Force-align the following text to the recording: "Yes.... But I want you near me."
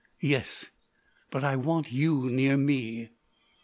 "Yes.... 0.19 0.65
But 1.29 1.43
I 1.43 1.55
want 1.57 1.91
you 1.91 2.27
near 2.27 2.57
me." 2.57 3.11